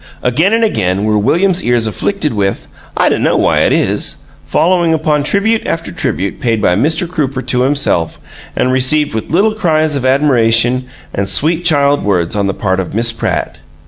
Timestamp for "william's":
1.15-1.63